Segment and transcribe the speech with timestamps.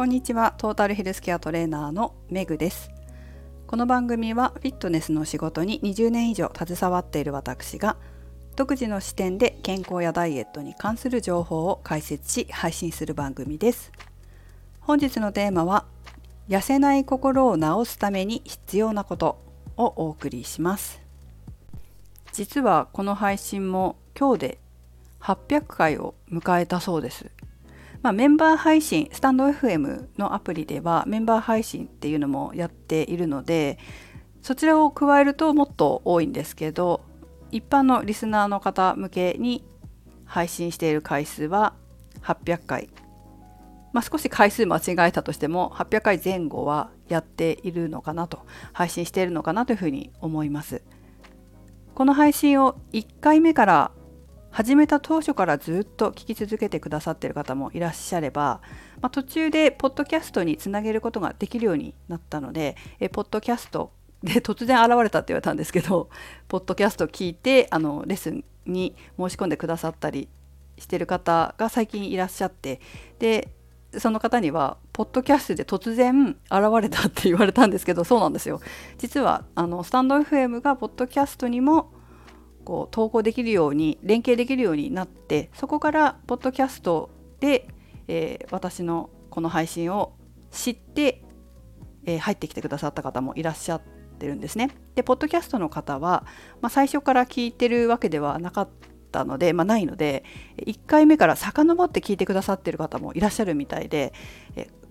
[0.00, 0.54] こんにちは。
[0.56, 2.90] トータルヘルスケアトレーナーのメグです。
[3.66, 7.98] この番組はフィットネスの仕事に20年以上携わっている私が
[8.56, 13.92] 独自の視点で健康やダイエットに関する情報を解説し配信する番組です。
[14.80, 15.84] 本日のテーマは
[16.48, 19.38] 痩せない心を治すために必要なこと
[19.76, 21.02] をお送りします。
[22.32, 24.58] 実はこの配信も今日で
[25.20, 27.30] 800回を迎えたそうです。
[28.02, 33.78] まあ、メンバー配信スタンド FM のアプリではメンバー配信っていうのもやっているので
[34.40, 37.02] そちらを加えるともっと多いんですけど
[37.50, 39.64] 一般のリスナーの方向けに
[40.24, 41.74] 配信している回数は
[42.22, 42.88] 800回、
[43.92, 50.82] まあ、少し回数間違えたとしても800回前後はやっているのかなと配信しているのかなというふうに思います。
[51.94, 53.90] この配信を1回目から
[54.50, 58.60] 始めた当初からずっと聞き続けてくださっている方もいらっしゃれば、
[59.00, 63.92] まあ、途中でポッドキャストにつなげることができるようになったのでえポッドキャスト
[64.22, 66.10] で 突然現れたって言われたんですけど
[66.48, 70.28] ポッドキャスト聞いてあのレッスンに申し込んでくださったり
[70.78, 72.80] してる方が最近いらっしゃって
[73.18, 73.48] で
[73.98, 78.60] その方にはポッドキャストで突然現れたって言われたんですけどそうなんですよ。
[78.98, 81.92] 実はあのスタンド FM がポッドキャストにも
[82.70, 87.66] こう投稿できるように連携できるようになってそこからポッドキャストで、
[88.06, 90.12] えー、私のこの配信を
[90.52, 91.24] 知って、
[92.04, 93.82] えー、入ってきてくださった方もいらっしゃっ
[94.20, 94.70] てるんですね。
[94.94, 96.24] でポッドキャストの方は、
[96.60, 98.68] まあ、最初から聞いてるわけではなかっ
[99.10, 100.24] たので、まあ、ないので
[100.58, 104.12] 1回目から遡って聞いてくださってる方もいらっしゃるみたいで、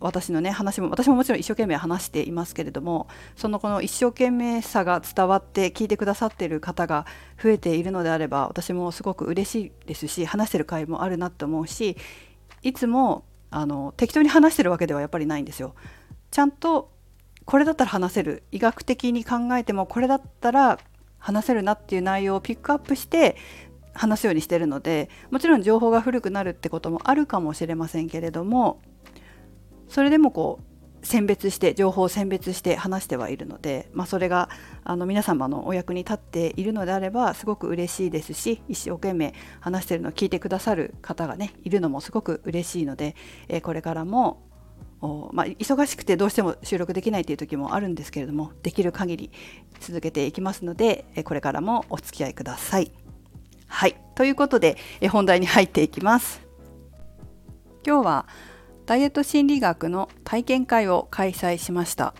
[0.00, 7.06] 私のね話も私ももちろん一生懸命話していますけれどもそのこの一生懸命さが伝わって聞いてくださってる方が
[7.42, 11.96] 増えているのであれば私もすごく嬉しいですし話してる回もあるなって思うし
[12.62, 15.74] いつもあの適当に話してるわけではやっぱりないんですよ。
[16.30, 16.90] ちゃんと
[17.44, 20.78] これだったら話せる医学的に考えてもこれだったら
[21.18, 23.36] 話せるなっていう内容をピックアップして
[23.96, 28.80] 話すようにしてるのでもちろん情報が古くなるってこともあるかもしれませんけれども
[29.88, 30.76] それでもこう
[31.06, 34.48] 選別して情報を選別して話してはいるので、まあ、それが
[34.82, 43.14] あの皆様のお役に立っているのであればすごく嬉しいですし一生懸命話してるのを聞いてくださる方がねいるのもすごく嬉しいので、
[43.48, 44.42] えー、これからも
[45.32, 49.30] まあ、忙しくてどうしても収録できないという時もあるんですけれどもできる限り
[49.78, 53.05] 続けていきますのでこれからもお付き合いください。
[53.76, 53.96] はい。
[54.14, 54.78] ということで
[55.10, 56.40] 本題に入っていきます。
[57.86, 58.26] 今日は
[58.86, 62.14] ダイエット心理学の体験会を開催しました。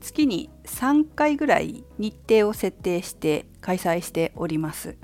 [0.00, 4.96] 月に3回ぐらい日程を設定して開催しております。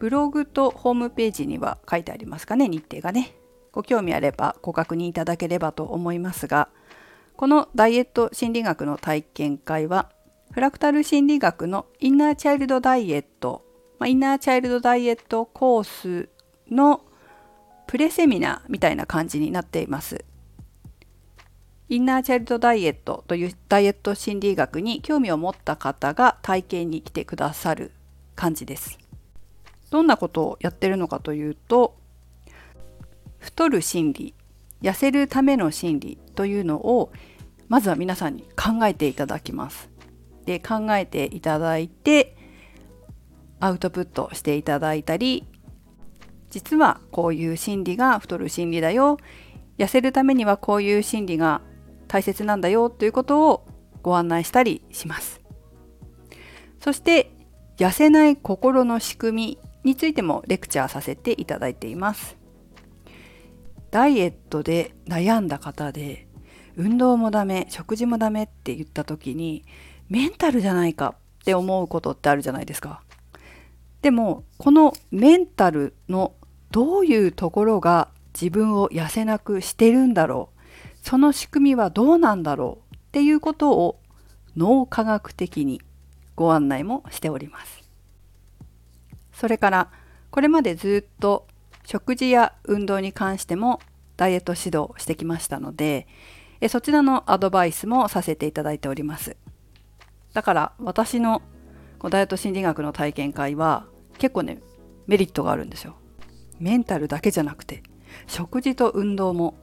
[0.00, 3.36] ブログとホームページには書いてありますかね日程がね。
[3.70, 6.70] ご興味あればご確認いただければと思いますが
[7.36, 10.10] このダイエット心理学の体験会は
[10.50, 13.64] フラクタル心理学のインナーチャイルドダイエット、
[14.02, 16.28] まあ、インナーチャイルドダイエットコース
[16.68, 17.04] の
[17.86, 20.24] プレセミナーみたいな感じになっています。
[21.88, 27.92] インナーチャイルドダイエットというダイエット心理学に興味を持った方が体験に来てくださる
[28.34, 28.98] 感じです。
[29.90, 31.96] どんなことをやってるのかというと
[33.38, 34.34] 太る心理
[34.82, 37.12] 痩せるための心理というのを
[37.68, 39.88] まずは皆さんに考えていただきます。
[40.44, 42.41] で考えていただいて
[43.62, 45.46] アウトプットしていただいたり
[46.50, 49.16] 実はこういう心理が太る心理だよ。
[49.78, 51.62] 痩せるためにはこういう心理が
[52.08, 53.66] 大切なんだよということを
[54.02, 55.40] ご案内したりします。
[56.78, 57.30] そして
[57.78, 62.36] 痩せない心の仕組みについてもレクチャーさせていただいています。
[63.90, 66.26] ダイエットで悩んだ方で
[66.76, 69.64] 運動もダメ食事もダメって言った時に
[70.10, 73.02] メンタルじゃないかって思うことってあるじゃないですか。
[74.02, 76.34] でもこのメンタルの
[76.70, 80.60] どういうところが自分を痩せなくしてるんだろう？
[81.02, 82.94] その仕組みはどうなんだろう？
[82.94, 84.00] っていうことを
[84.56, 85.80] 脳科学的に
[86.34, 87.82] ご案内もしております。
[89.32, 89.90] それから
[90.30, 91.46] これまでずっと
[91.84, 93.80] 食事や運動に関しても
[94.16, 96.06] ダイエット指導してきましたので
[96.68, 99.36] そちらのアドバイスもさせていただいております。
[100.32, 101.42] だから私の
[102.08, 103.86] ダイエット心理学の体験会は
[104.18, 104.60] 結構ね
[105.06, 105.96] メリットがあるんですよ。
[106.58, 107.82] メンタルだけじゃなくて
[108.26, 109.54] 食事と運動も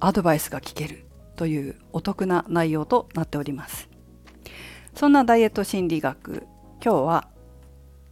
[0.00, 1.04] アドバイスが聞ける
[1.36, 3.88] というお得な内容となっております
[4.94, 6.46] そんなダイエット心理学
[6.82, 7.28] 今日は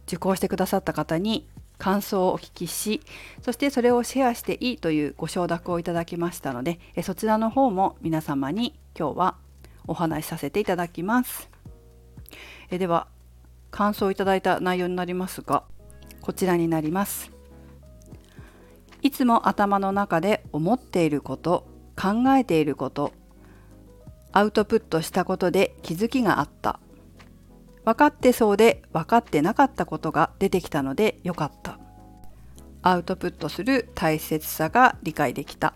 [0.07, 1.47] 受講してくださった方に
[1.79, 3.01] 感想をお聞きし
[3.41, 9.35] そしてそれをシェアしていいというご承諾をいただきましたのでそちらの方も皆様に今日は
[9.87, 11.49] お話しさせていただきます
[12.69, 13.07] えでは
[13.71, 15.63] 感想をいただいた内容になりますが
[16.21, 17.31] こちらになります。
[19.01, 23.13] いつも頭の中で思っていること考えていること
[24.31, 26.79] アウトプットしたことで気づきがあった。
[27.85, 31.79] 分かってそうで分かってなかったことが出てきたのでよかった。
[32.81, 35.73] アウトプットする大切さが理解できた。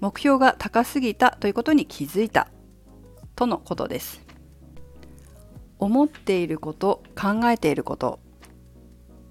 [0.00, 2.48] 目標が高すぎたということに気づいた。
[3.36, 4.29] とのことです。
[5.80, 8.20] 思っていること考えていること。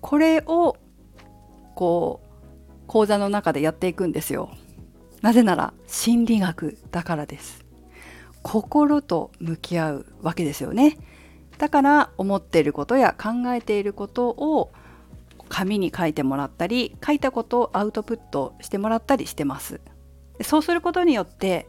[0.01, 0.77] これを
[1.75, 2.27] こう
[2.87, 4.49] 講座の中でやっていくんですよ。
[5.21, 7.65] なぜなら心理学だからです。
[8.41, 10.97] 心と向き合うわけですよね。
[11.57, 14.71] だから思っていることや考えていることを
[15.49, 19.81] 紙に書いてもらったり書いたことをアウトプットしてもらったりしてます。
[20.41, 21.67] そうすることによって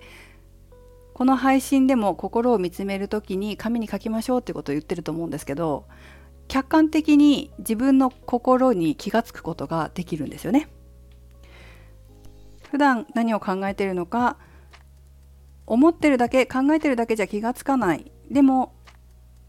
[1.20, 5.84] この配信でも心を見つめる時に紙に書きましょうってことを言ってると思うんですけど
[6.48, 10.70] 客観的に自分の心に気がつくことができるんですよね。
[12.70, 14.38] 普段何を考えているのか
[15.66, 18.10] 思ってるだけ考えてるだけじゃ気がつかない。
[18.30, 18.72] でも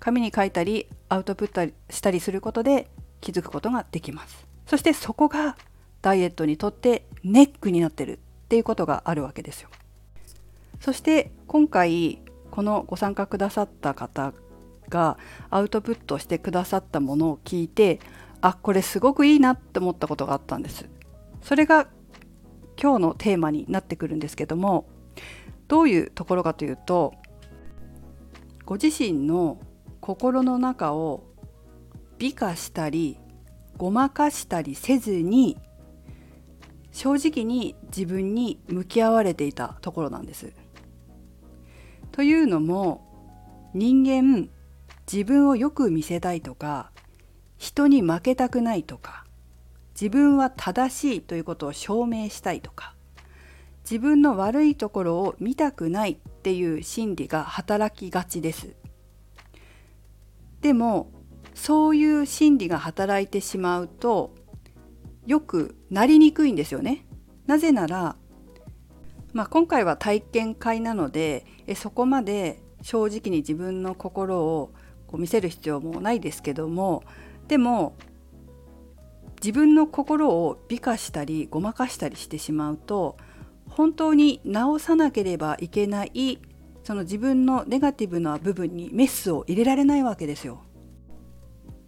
[0.01, 2.91] 紙に書いたりアウトプットしたりすることで
[3.21, 4.45] 気づくことができます。
[4.65, 5.55] そしてそこが
[6.01, 9.69] ダイエットにとってネックになってるっていうことがあるわけですよ。
[10.81, 14.33] そして今回このご参加くださった方
[14.89, 15.17] が
[15.49, 17.99] アウトプットしてくださったものを聞いて
[18.41, 20.89] あこれすごくいいなって思ったことがあったんです
[21.41, 21.87] それが
[22.81, 24.87] 今日のテーマになってくるんですけども
[25.67, 27.13] どういうところかというと
[28.65, 29.59] ご自身の
[30.01, 31.23] 心の中を
[32.17, 33.19] 美化したり
[33.77, 35.57] ごまかしたりせずに
[36.91, 40.60] 正直に自分に向き合われていたところなんです。
[42.11, 43.07] というのも
[43.73, 44.49] 人間
[45.11, 46.91] 自分をよく見せたいとか
[47.57, 49.25] 人に負けたくないとか
[49.99, 52.95] 自分は正しいということを証明したいとか
[53.83, 58.75] 自分の悪いところを見たくないっていう心理が働きがちです。
[60.61, 61.11] でも
[61.53, 64.33] そういう心理が働いてしまうと
[65.25, 67.05] よくなりにくいんですよね。
[67.47, 68.15] なぜなら、
[69.33, 74.73] まあ、今回は体験会なのでえそこまで正直に自分の心を
[75.07, 77.03] こう見せる必要もないですけども
[77.47, 77.95] でも
[79.41, 83.17] 自分の心を美化したりごまかしたりしてしまうと
[83.69, 86.39] 本当に直さなければいけない
[86.83, 90.63] その自分のネガティブな部分にメスを入れられないわけですよ。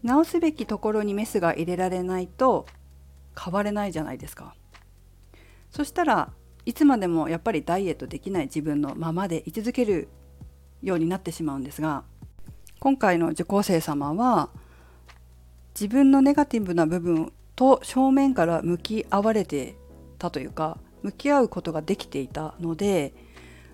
[0.03, 2.65] 直すべきところにメスが入れられないと
[3.39, 4.53] 変われないじゃないですか。
[5.71, 6.31] そしたら
[6.65, 10.07] いつまでもやっぱりダイエットできない自分のままで居続ける
[10.81, 12.03] ようになってしまうんですが
[12.79, 14.49] 今回の受講生様は
[15.73, 19.75] 自分のネガティブな部分と正面から向き合われて
[20.17, 23.13] たというか向き合うことができていたので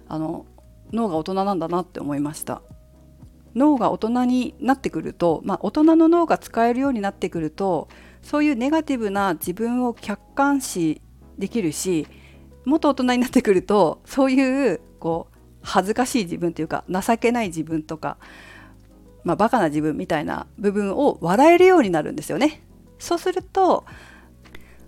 [0.07, 0.45] あの
[0.91, 2.61] 脳が大人なんだなって思いました。
[3.55, 7.87] 脳が大人になってくると、まあ、大人の脳が使えるようになってくると
[8.21, 11.01] そういうネガティブな自分を客観視
[11.37, 12.07] できるし
[12.69, 18.17] もっと大人になってくるとそういうこう恥ずかしい自分というか情けない自分とか、
[19.23, 22.61] まあ、バカな自分みたいな部分を笑えるようになるんですよね。
[22.99, 23.85] そうすると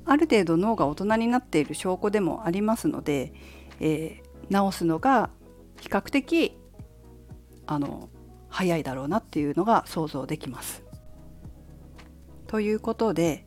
[0.05, 3.33] ある程度脳が大人になっている証拠でもありますので、
[3.79, 5.29] えー、直すのが
[5.79, 6.57] 比較的
[7.65, 8.09] あの
[8.49, 10.83] 早いだろうなっていうのが想像できます。
[12.47, 13.45] ということで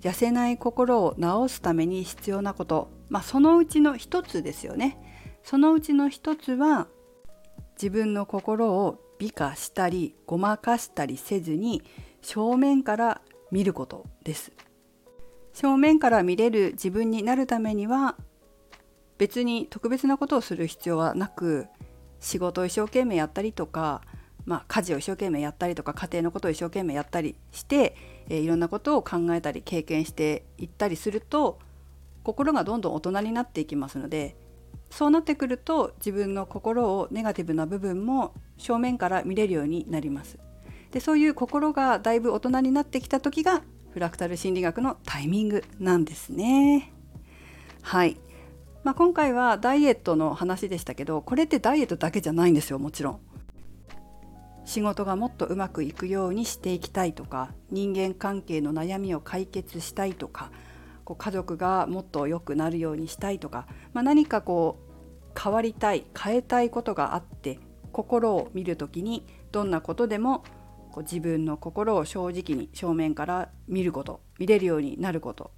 [0.00, 4.98] 痩せない心を治すために必要なこと、まあ、そのうちの一つですよね。
[5.42, 6.88] そのうちの一つは
[7.76, 11.82] 自分の心を美化したりごまかしたりせずに
[12.20, 13.20] 正面から
[13.50, 14.52] 見ることです。
[15.52, 18.16] 正面から見れる自分になるためには
[19.18, 21.66] 別に特別なことをする必要はなく
[22.20, 24.02] 仕事を一生懸命やったりとか、
[24.44, 27.96] まあ、家事を一生懸命やったりとか家庭のことを一生懸命やったりして、
[28.28, 31.58] えー、いろんなことを考えたり経験していったりすると
[32.26, 34.34] 心がどんどん大人になっていきますので
[34.90, 40.38] そうなってくると自分の心をネガティブな部分も正面から見れるようになります。
[40.90, 46.92] でそういう心がだいぶ大人になってきた時がフラクタル心理学のタイミングなんですね。
[47.82, 48.16] はい、
[48.82, 53.20] まあ、今回はダイエットの話でしたけどこれってダイエットだけじゃないんですよもちろん。
[54.64, 60.50] 仕事がもっとうまくいくようにしていきたいとか人間関係の悩みを解決したいとか
[61.06, 64.78] こう家族がもっと良くなるようにしたいとか、まあ、何かこ
[65.32, 67.60] う変わりたい変えたいことがあって
[67.92, 70.40] 心を見る時にどんなことでも
[70.90, 75.52] こう自分の心を正直に正面から見ること見れるようになること。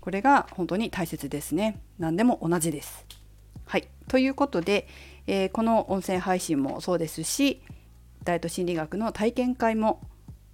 [0.00, 1.82] これが本当に大切ですね。
[1.98, 3.04] 何でも同じです。
[3.66, 3.88] はい。
[4.08, 4.88] ということで、
[5.26, 7.60] えー、この音声配信もそうですし
[8.24, 10.00] ダイエット心理学の体験会も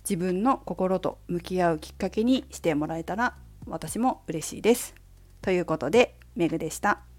[0.02, 4.94] 自分の心と向き合うきっかけにしてもらえたら私も嬉しいです。
[5.42, 7.13] ということでメグでした。